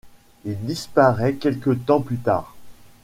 Il 0.45 0.57
disparaît 0.65 1.35
quelque 1.35 1.69
temps 1.69 2.01
plus 2.01 2.17
tard. 2.17 2.55